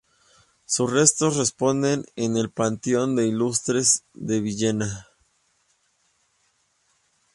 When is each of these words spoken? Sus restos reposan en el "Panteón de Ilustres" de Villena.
Sus 0.65 0.91
restos 0.91 1.37
reposan 1.37 2.05
en 2.15 2.35
el 2.35 2.49
"Panteón 2.49 3.15
de 3.15 3.27
Ilustres" 3.27 4.03
de 4.15 4.41
Villena. 4.41 5.05